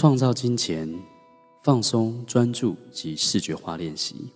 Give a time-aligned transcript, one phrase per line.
[0.00, 0.90] 创造金钱、
[1.62, 4.30] 放松、专注及视觉化练习。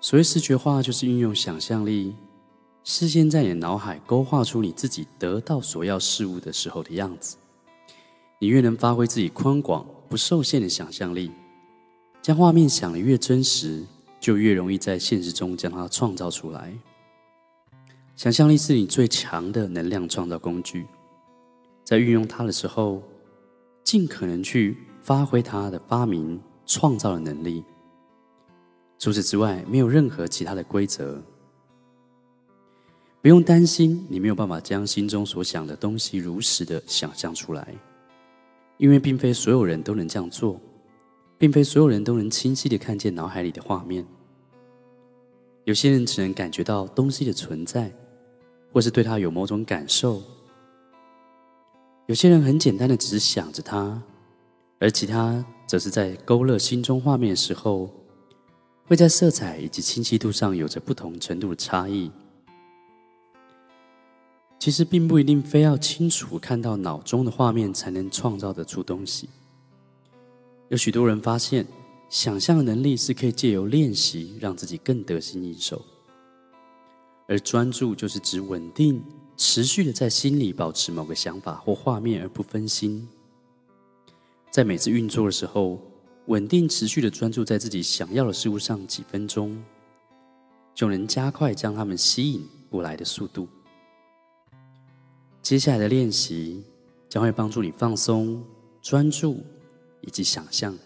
[0.00, 2.14] 所谓视觉化，就是运用想象力，
[2.84, 7.38] 事先在你的脑海勾画出你自己得到所要事物的时候的样子。
[8.38, 11.32] 你越能发挥自己宽广、不受限的想象力，
[12.22, 13.84] 将画面想得越真实，
[14.20, 16.72] 就越容易在现实中将它创造出来。
[18.14, 20.86] 想象力是你最强的能量创造工具，
[21.82, 23.02] 在运用它的时候，
[23.88, 27.64] 尽可能去发挥它的发明创造的能力。
[28.98, 31.22] 除此之外，没有任何其他的规则。
[33.22, 37.74] 不用担心你没有办法将心中所想的东西如实的想象出来。
[38.76, 40.60] 因为并非所有人都能这样做，
[41.38, 44.06] 并非所有人都能清晰的看见脑海里的画面。
[45.64, 47.90] 有些人只能感觉到东西的存在，
[48.70, 50.22] 或是对它有某种感受。
[52.08, 54.02] 有些人很简单的只是想着它，
[54.78, 57.90] 而其他则是在勾勒心中画面的时候，
[58.86, 62.10] 会在色彩以及清晰度上有着不同程度的差异。
[64.58, 69.28] 其实并不一定非要清楚看到脑中的画面才能创造得出东西。
[70.70, 71.66] 有许多人发现，
[72.08, 75.84] 想象能力是可以借由练习让自己更得心应手。
[77.28, 79.04] 而专注就是指稳定、
[79.38, 83.08] 持续的在心里保持某个想法或画面而不分心。
[84.50, 85.80] 在每次运作的时候，
[86.26, 89.56] 稳定持续的专注在自己想要的事物上几分钟，
[90.74, 93.46] 就能加快将它们吸引过来的速度。
[95.40, 96.64] 接下来的练习
[97.08, 98.42] 将会帮助你放松、
[98.82, 99.40] 专注
[100.00, 100.76] 以及想象。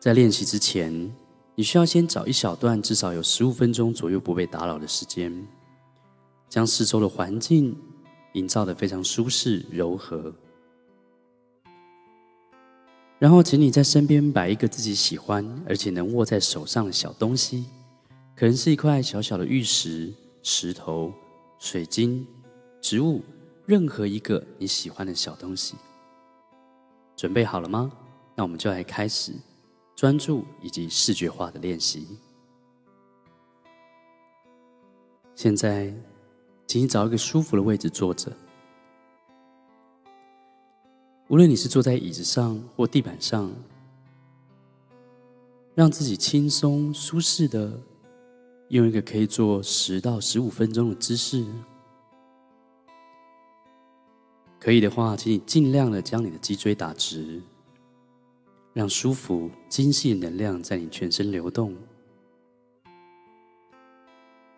[0.00, 1.14] 在练习之前，
[1.54, 5.46] 你需要先找一小段至少有十五分钟左右不被打扰的时间，
[6.48, 7.76] 将四周的环境
[8.32, 10.34] 营造得非常舒适、柔和。
[13.18, 17.64] 然后，请你在身边摆一个自己喜欢而且能握在手上的小东西，
[18.34, 20.12] 可能是一块小小的玉石、
[20.42, 21.12] 石头、
[21.58, 22.26] 水晶。
[22.82, 23.20] 植物，
[23.64, 25.74] 任何一个你喜欢的小东西，
[27.16, 27.90] 准备好了吗？
[28.36, 29.32] 那我们就来开始
[29.96, 32.06] 专注以及视觉化的练习。
[35.34, 35.92] 现在，
[36.66, 38.32] 请你找一个舒服的位置坐着。
[41.28, 43.50] 无论你是坐在椅子上或地板上，
[45.74, 47.80] 让自己轻松舒适的
[48.68, 51.44] 用一个可以坐十到十五分钟的姿势。
[54.58, 57.40] 可以的话，请你尽量的将你的脊椎打直，
[58.72, 61.76] 让舒服、精细的能量在你全身流动。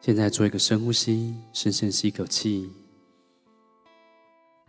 [0.01, 2.73] 现在做一个深呼吸，深深吸一口气，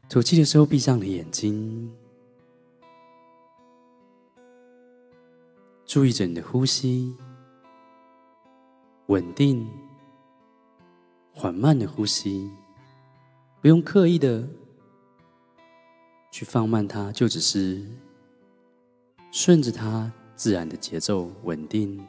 [0.10, 1.92] 吐气的时候闭上你的眼睛，
[5.86, 7.16] 注意着你的呼吸，
[9.08, 9.68] 稳定、
[11.34, 12.50] 缓慢的呼吸，
[13.62, 14.48] 不用刻意的。
[16.32, 17.84] 去放慢它，就只是
[19.32, 22.00] 顺着它自然的节奏，稳定、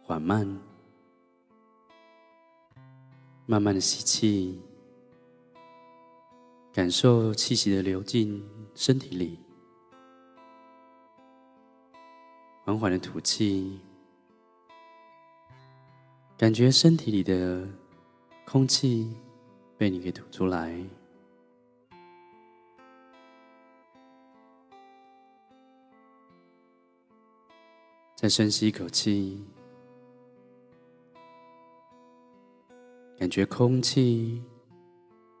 [0.00, 0.46] 缓慢，
[3.52, 4.58] 慢慢的吸气，
[6.72, 8.42] 感受气息的流进
[8.74, 9.38] 身体里，
[12.64, 13.78] 缓缓的吐气，
[16.38, 17.68] 感觉身体里的
[18.46, 19.14] 空气
[19.76, 20.74] 被你给吐出来。
[28.16, 29.44] 再深吸一口气，
[33.22, 34.42] 感觉空气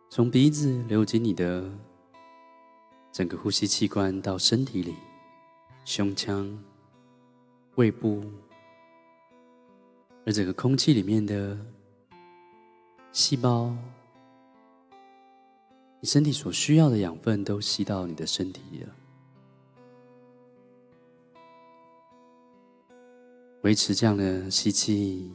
[0.08, 1.68] 从鼻子流进你的
[3.10, 4.94] 整个呼吸器官到身体里，
[5.84, 6.56] 胸腔、
[7.74, 8.22] 胃部，
[10.24, 11.58] 而整个空气里面的
[13.10, 13.76] 细胞，
[15.98, 18.94] 你身体所需要的养分都吸到你的身体里了。
[23.62, 25.32] 维持这样的吸气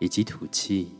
[0.00, 0.96] 以及吐气。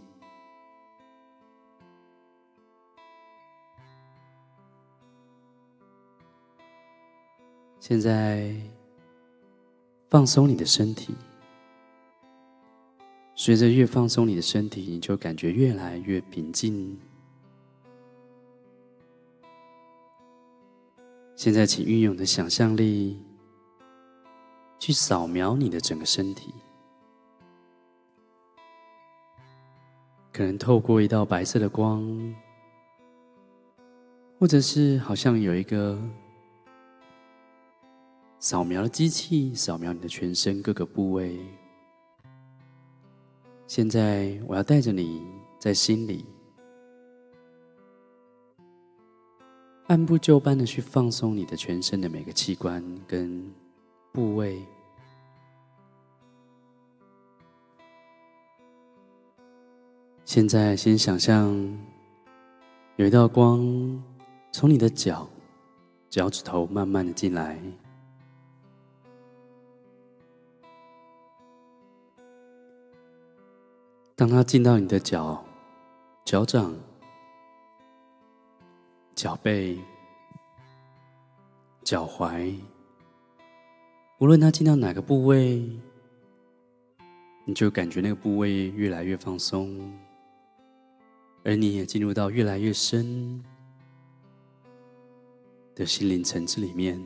[7.80, 8.54] 现在
[10.08, 11.12] 放松你的身体，
[13.34, 16.96] 随着越放松你的身体，你就感觉越来越平静。
[21.34, 23.18] 现在，请运用你的想象力。
[24.82, 26.54] 去扫描你的整个身体，
[30.32, 32.34] 可能透过一道白色的光，
[34.38, 36.00] 或者是好像有一个
[38.40, 41.38] 扫描的机器扫描你的全身各个部位。
[43.66, 45.22] 现在，我要带着你
[45.58, 46.24] 在心里
[49.88, 53.44] 按部就班的去放松你的全身的每个器官跟
[54.10, 54.64] 部位。
[60.24, 61.54] 现在，先想象
[62.96, 63.60] 有一道光
[64.50, 65.28] 从你的脚、
[66.08, 67.60] 脚趾头慢慢的进来。
[74.20, 75.42] 当它进到你的脚、
[76.26, 76.74] 脚掌、
[79.14, 79.78] 脚背、
[81.82, 82.54] 脚踝，
[84.18, 85.66] 无论它进到哪个部位，
[87.46, 89.90] 你就感觉那个部位越来越放松，
[91.42, 93.42] 而你也进入到越来越深
[95.74, 97.02] 的心灵层次里面，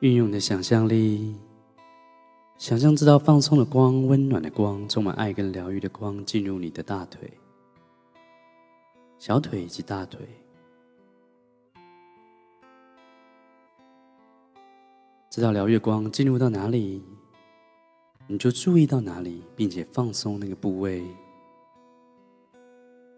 [0.00, 1.36] 运用你的想象力。
[2.58, 7.30] 想象这道放松的光、温暖的光、充满爱跟疗愈的光进入你的大腿、
[9.18, 10.26] 小腿以及大腿。
[15.28, 17.02] 这道疗愈光进入到哪里，
[18.26, 21.04] 你就注意到哪里，并且放松那个部位，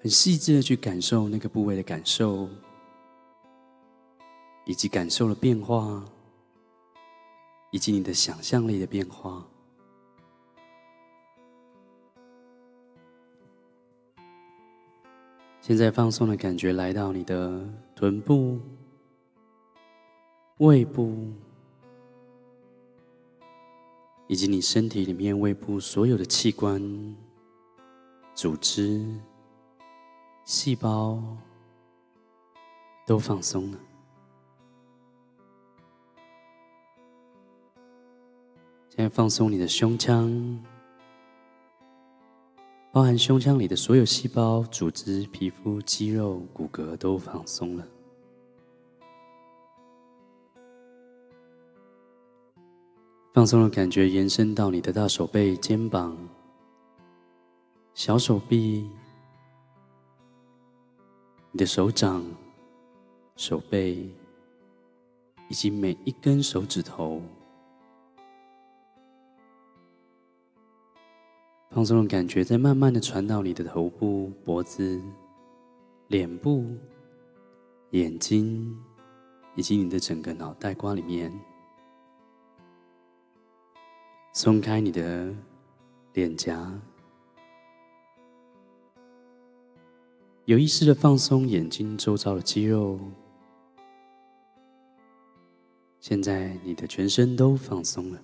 [0.02, 2.49] 很细致的去感受那个部位的感受，
[4.67, 6.05] 以及感受的变化。
[7.70, 9.47] 以及你的想象力的变化。
[15.61, 17.62] 现在放松的感觉来到你的
[17.94, 18.59] 臀部、
[20.59, 21.31] 胃部，
[24.29, 26.81] 以及你身体里面胃部所有的器官、
[28.35, 29.06] 组织、
[30.47, 31.23] 细胞
[33.06, 33.79] 都放松了。
[38.99, 40.29] 先放松你的胸腔，
[42.91, 47.87] 包含胸腔里的所有细胞、组织、皮肤、肌肉、骨骼都放松了。
[53.33, 56.19] 放松的感觉延伸到你的大手背、肩膀、
[57.94, 58.91] 小手臂、
[61.53, 62.25] 你的手掌、
[63.37, 64.11] 手背，
[65.49, 67.23] 以及每一根手指头。
[71.79, 75.01] 放松的感觉在慢慢的传到你的头部、脖子、
[76.09, 76.67] 脸部、
[77.91, 78.77] 眼睛，
[79.55, 81.33] 以及你的整个脑袋瓜里面。
[84.33, 85.33] 松开你的
[86.15, 86.69] 脸颊，
[90.47, 92.99] 有意识的放松眼睛周遭的肌肉。
[96.01, 98.21] 现在你的全身都放松了。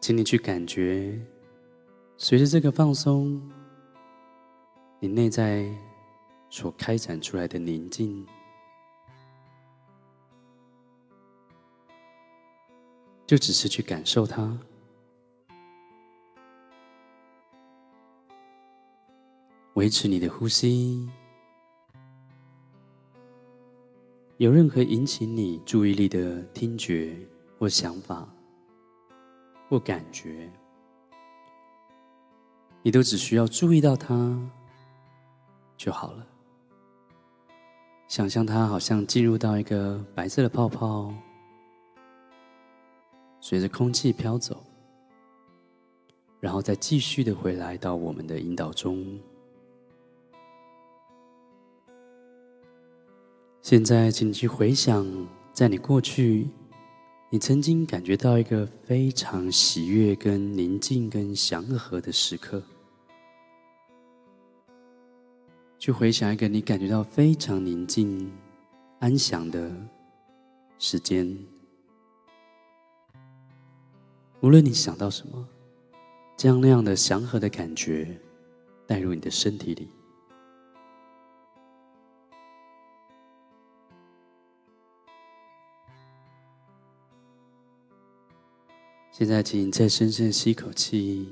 [0.00, 1.14] 请你去感觉，
[2.16, 3.40] 随着这个放松，
[4.98, 5.70] 你内在
[6.48, 8.26] 所开展出来的宁静，
[13.26, 14.58] 就只是去感受它，
[19.74, 21.06] 维持你的呼吸。
[24.38, 27.14] 有任何引起你注意力的听觉
[27.58, 28.26] 或想法。
[29.70, 30.50] 或感觉，
[32.82, 34.36] 你都只需要注意到它
[35.76, 36.26] 就好了。
[38.08, 41.14] 想象它好像进入到一个白色的泡泡，
[43.40, 44.60] 随着空气飘走，
[46.40, 49.20] 然后再继续的回来到我们的引导中。
[53.62, 55.06] 现在，请去回想，
[55.52, 56.48] 在你过去。
[57.32, 62.60] 你曾经感觉到一个非常喜悦、跟宁静、跟祥和的时刻，
[65.78, 68.32] 去回想一个你感觉到非常宁静、
[68.98, 69.70] 安详的
[70.80, 71.38] 时间。
[74.40, 75.48] 无论你想到什么，
[76.36, 78.20] 将那样的祥和的感觉
[78.88, 79.88] 带入你的身体里。
[89.20, 91.30] 现在，请你再深深吸一口气，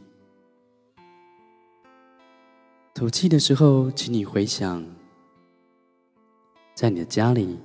[2.92, 4.84] 吐气的时候，请你回想，
[6.74, 7.58] 在你的家里，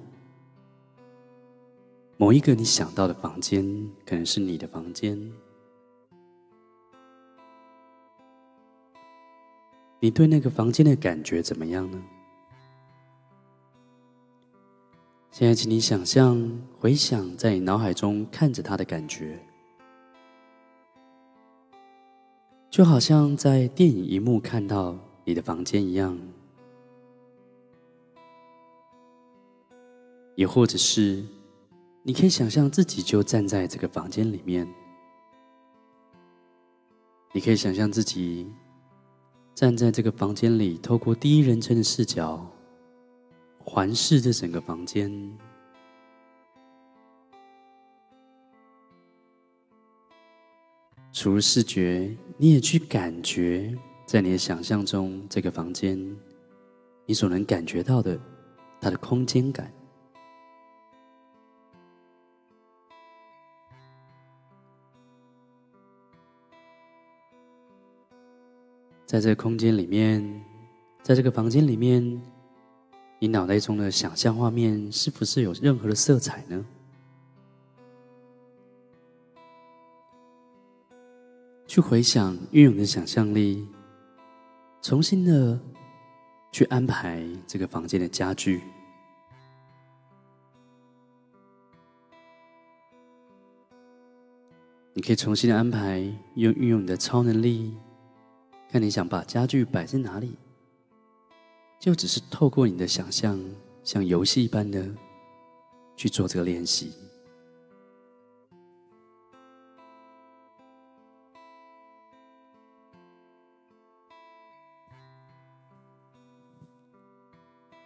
[2.15, 3.65] 某一个你想到的房间，
[4.05, 5.19] 可能是你的房间，
[9.99, 12.01] 你对那个房间的感觉怎么样呢？
[15.31, 16.41] 现在，请你想象、
[16.79, 19.37] 回想，在你脑海中看着它的感觉，
[22.73, 26.17] 就好像在电影一幕看到你的房间一样。
[30.33, 31.23] 也或者是，
[32.01, 34.67] 你可以想象自己就站在这个房间里面，
[37.31, 38.51] 你可以想象自己
[39.53, 42.43] 站在这个房间里，透过第一人称的视角。
[43.59, 45.11] 环视这整个房间，
[51.13, 53.71] 除了视觉，你也去感觉，
[54.03, 55.95] 在你的想象中，这个房间，
[57.05, 58.19] 你所能感觉到的，
[58.81, 59.71] 它的空间感。
[69.05, 70.43] 在这个空间里面，
[71.03, 72.21] 在这个房间里面。
[73.19, 76.65] 你脑袋中的想象画面是不是有任何的色彩呢？
[81.73, 83.67] 去回想，运用你的想象力，
[84.79, 85.59] 重新的
[86.51, 88.61] 去安排这个房间的家具。
[94.93, 95.97] 你可以重新的安排，
[96.35, 97.75] 用运用你的超能力，
[98.69, 100.37] 看你想把家具摆在哪里。
[101.79, 103.43] 就只是透过你的想象，
[103.83, 104.87] 像游戏一般的
[105.95, 106.91] 去做这个练习。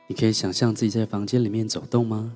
[0.08, 2.34] 你可以想象自己在房间里面走动吗？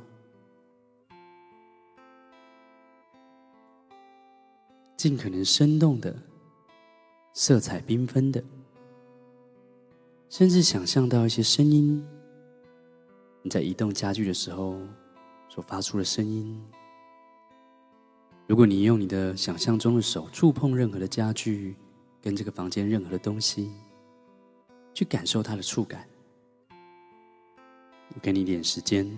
[4.97, 6.13] 尽可能生动的，
[7.33, 8.43] 色彩缤纷的。
[10.29, 12.05] 甚至想象到一些声音，
[13.41, 14.77] 你在移动家具的时候
[15.49, 16.61] 所发出的声音。
[18.47, 21.75] 如果你用你的想象中的手触碰任何的家具，
[22.21, 23.71] 跟这个房间任何的东西，
[24.93, 26.05] 去感受它的触感。
[28.13, 29.10] 我给你一点时间。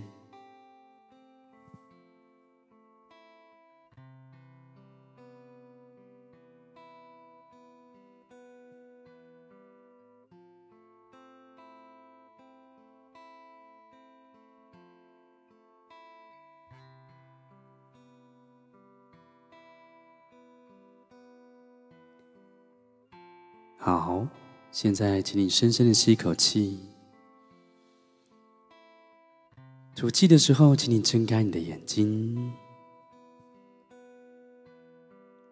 [23.86, 24.26] 好，
[24.72, 26.80] 现在请你深深的吸一口气，
[30.04, 32.52] 吐气的时候，请你睁开你的眼睛，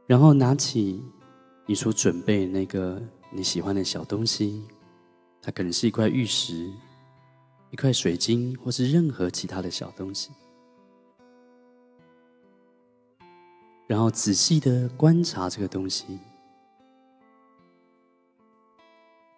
[0.05, 1.01] 然后拿起
[1.65, 4.61] 你所准备那个你喜欢的小东西，
[5.41, 6.69] 它可能是一块玉石、
[7.69, 10.31] 一块水晶，或是任何其他的小东西，
[13.87, 16.19] 然后仔细的观察这个东西。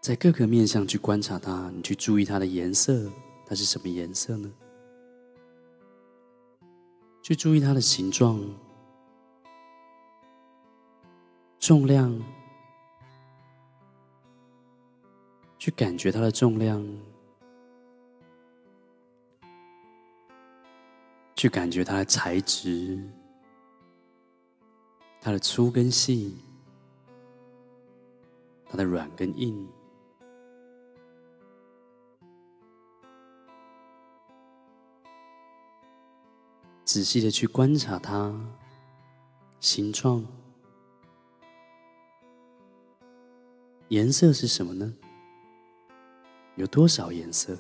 [0.02, 3.08] 在各个面向去观察它，你去注意它的颜色，
[3.46, 4.52] 它是什么颜色呢？
[7.24, 8.38] 去注意它的形状、
[11.58, 12.22] 重量，
[15.58, 16.86] 去感觉它的重量，
[21.34, 23.02] 去感觉它的材质，
[25.22, 26.38] 它的粗跟细，
[28.66, 29.66] 它的软跟硬。
[36.94, 38.32] 仔细的去观察它，
[39.60, 40.24] 形状、
[43.88, 44.94] 颜色是什么呢？
[46.56, 47.58] 有多少颜色？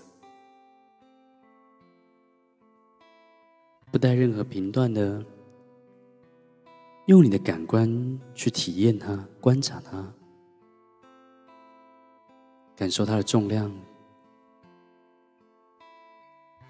[3.91, 5.25] 不带任何评断的，
[7.07, 7.89] 用你的感官
[8.35, 10.13] 去体验它、观察它，
[12.75, 13.75] 感受它的重量，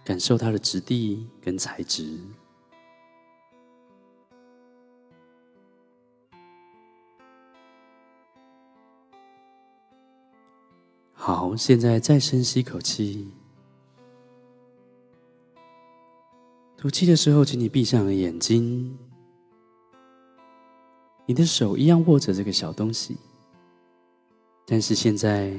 [0.06, 2.18] 感受它的质地跟材质。
[11.26, 13.26] 好，现在再深吸一口气，
[16.76, 18.98] 吐气的时候，请你闭上了眼睛。
[21.26, 23.16] 你的手一样握着这个小东西，
[24.66, 25.58] 但是现在，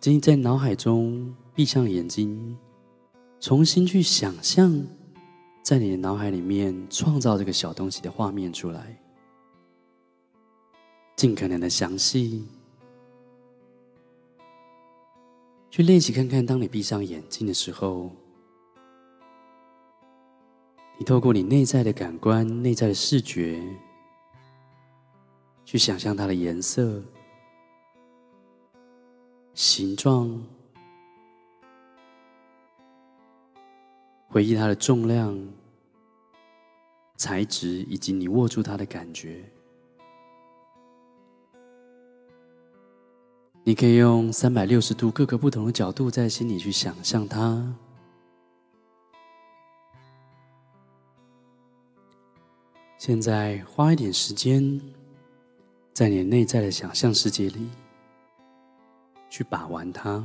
[0.00, 2.56] 请你在脑海中闭上眼睛，
[3.40, 4.80] 重新去想象，
[5.60, 8.96] 在你的脑海里面创造这个小东西的画面出来，
[11.16, 12.46] 尽可能的详细。
[15.70, 18.10] 去练习看看，当你闭上眼睛的时候，
[20.98, 23.60] 你透过你内在的感官、内在的视觉，
[25.66, 27.02] 去想象它的颜色、
[29.52, 30.42] 形状，
[34.28, 35.38] 回忆它的重量、
[37.16, 39.44] 材质，以及你握住它的感觉。
[43.68, 47.74] 你可以用三百六十度各个不同的角度，在心里去想象它。
[52.96, 54.80] 现在花一点时间，
[55.92, 57.68] 在你内在的想象世界里，
[59.28, 60.24] 去把玩它。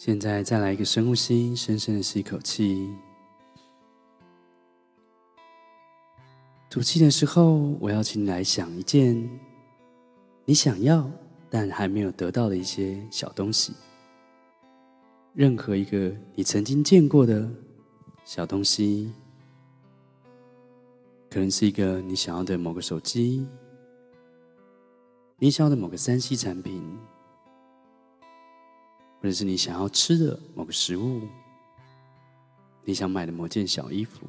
[0.00, 2.90] 现在再来一个深呼吸，深深的吸一口气。
[6.70, 9.28] 吐气的时候，我要请你来想一件
[10.46, 11.06] 你想要
[11.50, 13.74] 但还没有得到的一些小东西。
[15.34, 17.46] 任何一个你曾经见过的
[18.24, 19.12] 小东西，
[21.28, 23.46] 可能是一个你想要的某个手机，
[25.36, 26.82] 你想要的某个三 C 产品。
[29.20, 31.20] 或者是你想要吃的某个食物，
[32.84, 34.26] 你想买的某件小衣服、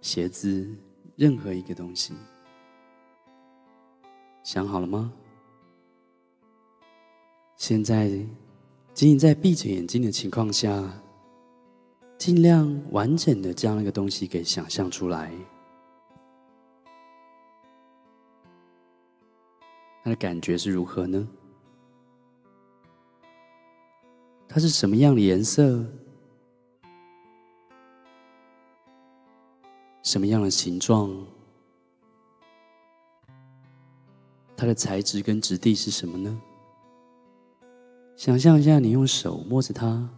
[0.00, 0.66] 鞋子，
[1.16, 2.14] 任何一个东西，
[4.42, 5.12] 想好了吗？
[7.56, 8.08] 现在，
[8.94, 10.82] 仅仅在闭着眼睛的情况下，
[12.16, 15.30] 尽量完整的将那个东西给想象出来，
[20.02, 21.28] 它的感觉是如何呢？
[24.54, 25.84] 它是什么样的颜色？
[30.04, 31.12] 什么样的形状？
[34.56, 36.40] 它的材质跟质地是什么呢？
[38.14, 40.08] 想象一下，你用手摸着它，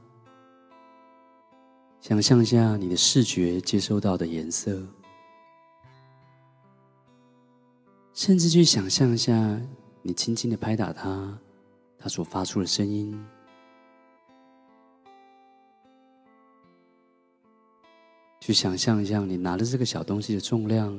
[2.02, 4.86] 想象一下你的视觉接收到的颜色，
[8.12, 9.58] 甚至去想象一下
[10.02, 11.38] 你轻轻的拍打它，
[11.98, 13.18] 它所发出的声音。
[18.46, 20.96] 去想象一下，你拿着这个小东西的重量，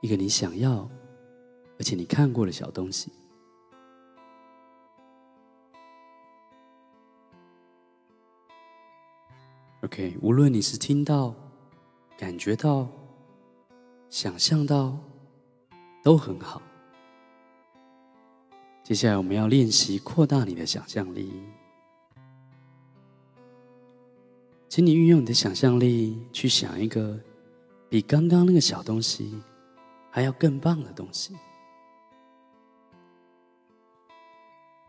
[0.00, 0.88] 一个你想要，
[1.78, 3.12] 而且你看过的小东西。
[9.82, 11.34] OK，无论你是听到、
[12.16, 12.88] 感觉到、
[14.08, 14.96] 想象到，
[16.02, 16.62] 都很好。
[18.82, 21.30] 接下来我们要练习扩大你的想象力。
[24.74, 27.20] 请你运用你的想象力去想一个
[27.90, 29.38] 比刚刚那个小东西
[30.10, 31.36] 还要更棒的东西。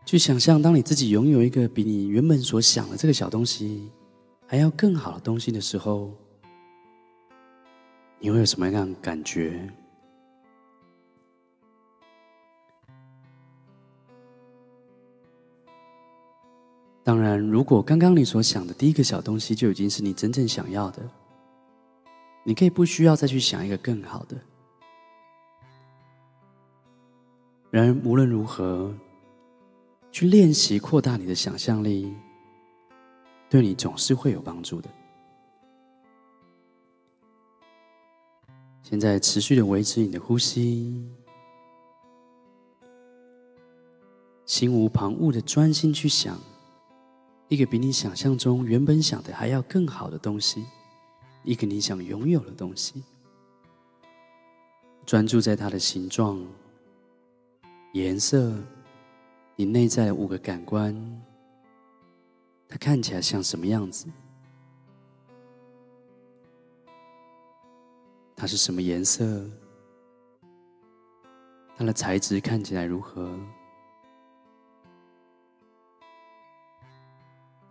[0.06, 3.90] 去想象，当你自己拥有一个比你原本所想的这个小东西
[4.46, 6.10] 还要更好的东西的时候，
[8.18, 9.70] 你会有什么样感觉？
[17.04, 21.02] 当然，如果刚刚你所想的第一个小东西就已经是你真正想要的，
[22.42, 24.34] 你可以不需要再去想一个更好的。
[27.70, 28.94] 然而，无论如何，
[30.10, 32.10] 去练习扩大你的想象力，
[33.50, 34.88] 对你总是会有帮助的。
[38.82, 41.06] 现在持续的维持你的呼吸，
[44.46, 46.38] 心无旁骛的专心去想。
[47.48, 50.64] 一个比你想象中原本想的还要更好的东西，
[51.42, 53.02] 一个你想拥有的东西，
[55.04, 56.44] 专注在它的形状、
[57.92, 58.56] 颜色，
[59.56, 60.94] 你内在的五个感官，
[62.66, 64.06] 它看起来像什么样子？
[68.34, 69.44] 它是什么颜色？
[71.76, 73.38] 它的材质看起来如何？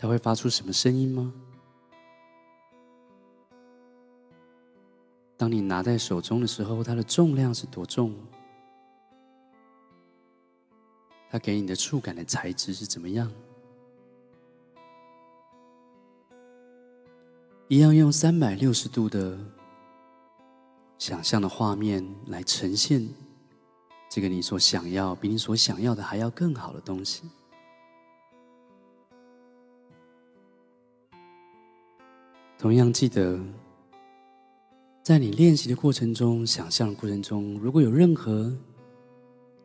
[0.04, 1.32] 它会发出什么声音吗？
[5.38, 8.14] 当你拿在手中的时候它的重量是多重
[11.30, 13.32] 它给你的触感的材质是怎么样
[17.70, 19.40] 一样用三百六十度的
[20.98, 23.08] 想象的画面来呈现
[24.10, 27.24] 这个你所想要比你所想要的还要更好的东西。
[32.64, 33.38] 同样记得，
[35.02, 38.50] 在你练习的过程中、想象的过程中，如果有任何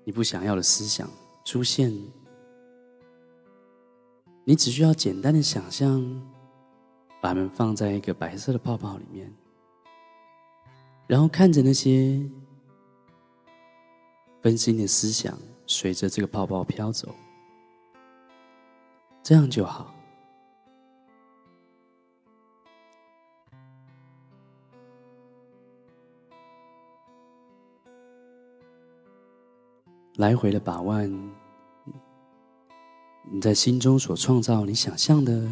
[0.02, 1.08] 你不想要的思想
[1.44, 1.96] 出现，
[4.42, 6.02] 你只需要简单的想象，
[7.22, 9.32] 把它们放在一个白色的泡泡里面，
[11.06, 12.20] 然后看着那些
[14.42, 17.14] 分心的思想随着这个泡泡飘走，
[19.22, 19.94] 这样就好。
[30.18, 31.08] 来回的把玩，
[33.30, 35.48] 你在心中所创造你想象的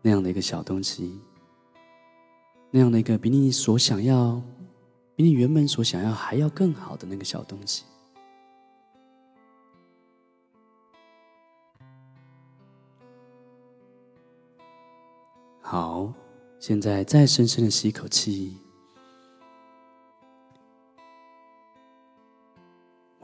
[0.00, 1.20] 那样的一个小东西，
[2.70, 4.40] 那样的一个比你所想要、
[5.16, 7.82] 比你原本所想要还要更好的那个小东西。
[15.60, 16.12] 好，
[16.60, 18.56] 现在再深深的吸一口气。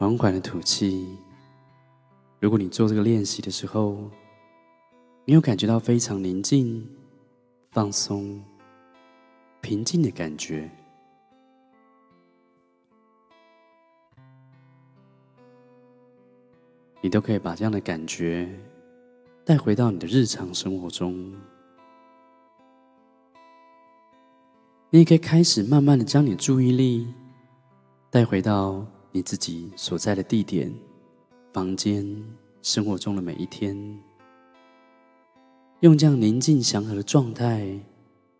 [0.03, 1.17] 缓缓的吐气。
[2.41, 3.97] 如果你做这个练习的时候，
[5.23, 6.85] 你有感觉到非常宁静、
[7.71, 8.43] 放松、
[9.61, 10.69] 平静的感觉，
[16.99, 18.53] 你都可以把这样的感觉
[19.45, 21.33] 带回到你的日常生活中。
[24.89, 27.07] 你也可以开始慢慢的将你的注意力
[28.09, 28.85] 带回到。
[29.15, 30.73] 你自己所在的地点、
[31.53, 32.03] 房间、
[32.63, 33.77] 生活中的每一天，
[35.81, 37.79] 用这样宁静祥和的状态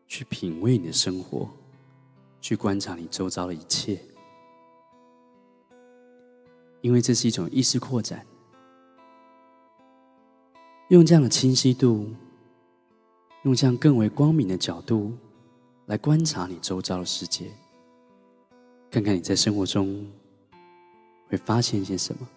[0.08, 1.48] 去品味你的生活，
[2.42, 4.00] 去观察你周遭的一切，
[6.82, 8.26] 因为这是一种意识扩展。
[10.88, 12.08] 用这样的清晰度，
[13.44, 15.14] 用这样更为光明的角度
[15.86, 17.52] 来观察你周遭的世界，
[18.90, 20.04] 看看你在生活中。
[21.34, 22.28] 会发现一些什么？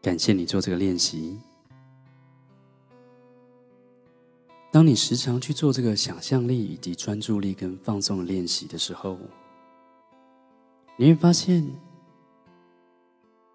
[0.00, 1.36] 感谢你做这个练习。
[4.70, 9.18] 当你时常去做这个想象力以及专注力跟放松的练习的时候，
[10.96, 11.68] 你会发现，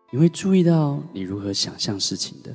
[0.10, 2.54] 你会注意到你如何想象事情的，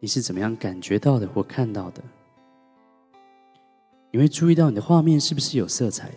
[0.00, 2.02] 你是怎么样感觉到的或看到的。
[4.14, 6.08] 你会注意到你的画面是不是有色彩？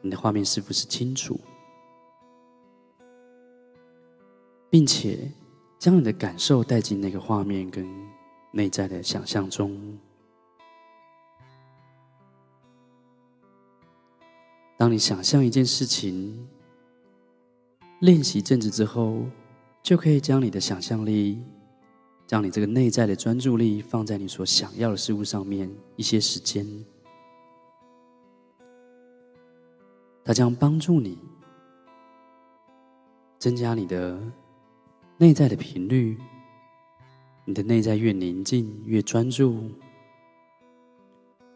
[0.00, 1.38] 你的画面是不是清楚？
[4.68, 5.30] 并且
[5.78, 7.88] 将你的感受带进那个画面跟
[8.50, 9.96] 内在的想象中。
[14.76, 16.48] 当你想象一件事情，
[18.00, 19.22] 练习阵子之后，
[19.84, 21.40] 就可以将你的想象力。
[22.32, 26.66] 将你这个内在的专注力放在你所想要的事物上面一些时间，
[30.24, 31.18] 它将帮助你
[33.38, 34.18] 增加你的
[35.18, 36.16] 内在的频率。
[37.44, 39.68] 你的内在越宁静、越专注，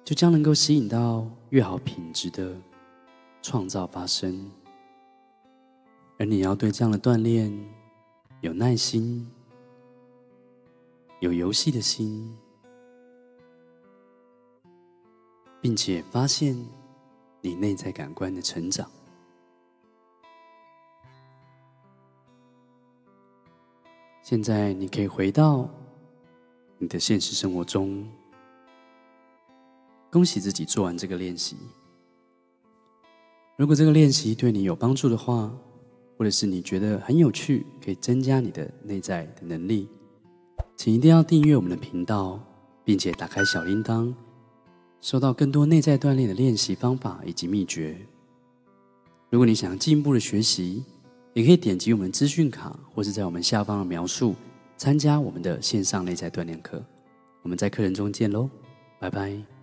[0.05, 2.55] 就将能够吸引到越好品质的
[3.41, 4.51] 创造发生。
[6.19, 7.51] 而你要对这样的锻炼
[8.43, 9.27] 有耐心。
[11.21, 12.37] 有游戏的心，
[15.63, 16.55] 并且发现
[17.41, 18.91] 你内在感官的成长。
[24.23, 25.69] 现在你可以回到
[26.79, 28.07] 你的现实生活中，
[30.11, 31.57] 恭喜自己做完这个练习。
[33.57, 35.51] 如果这个练习对你有帮助的话，
[36.19, 39.89] 或者是你觉得很有趣，可以增加你的内在的能力。
[40.77, 42.39] 请一定要订阅我们的频道，
[42.85, 44.13] 并且打开小铃铛，
[45.01, 47.97] 收到更多内在锻炼的练习方法以及秘诀。
[49.31, 50.85] 如果你想要进一步的学习，
[51.33, 54.35] 也可以点击我们资讯卡，或是在我们下方的描述
[54.77, 56.83] 参加我们的线上内在锻炼课。
[57.43, 58.49] 我们在课程中见喽，
[59.01, 59.56] 拜拜。